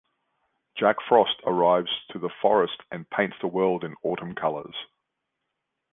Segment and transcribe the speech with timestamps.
[0.79, 4.73] Jack Frost arrives to the forest and paints the world in autumn colors.